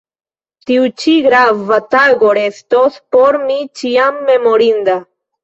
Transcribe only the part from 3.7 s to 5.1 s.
ĉiam memorinda.